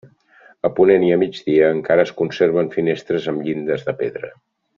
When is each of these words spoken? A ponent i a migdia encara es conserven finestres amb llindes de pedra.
A 0.69 0.69
ponent 0.77 1.03
i 1.09 1.11
a 1.15 1.17
migdia 1.23 1.67
encara 1.75 2.05
es 2.09 2.13
conserven 2.23 2.73
finestres 2.77 3.29
amb 3.35 3.45
llindes 3.49 3.87
de 3.91 3.97
pedra. 4.03 4.33